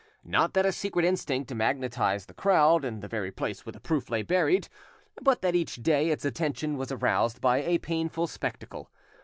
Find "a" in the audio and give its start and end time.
0.65-0.71, 7.61-7.77